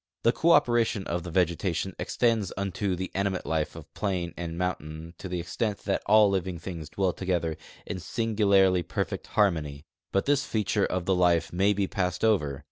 [0.23, 5.13] The cooperation of the vegetation extends unto the animate life of plain and moun tain
[5.19, 10.25] to the extent that all living things dwell together in singu larl}'' perfect harmony; but
[10.25, 12.59] this feature of the life may be passed over.